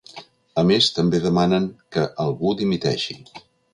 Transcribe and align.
A 0.61 0.61
més, 0.69 0.87
també 0.95 1.19
demanen 1.25 1.67
que 1.97 2.07
‘algú 2.25 2.55
dimiteixi’. 2.63 3.19